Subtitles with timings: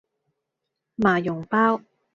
[0.95, 1.83] 麻蓉包